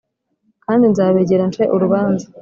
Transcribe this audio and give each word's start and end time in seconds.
“Kandi 0.65 0.83
nzabegera 0.91 1.43
nce 1.49 1.63
urubanza 1.75 2.25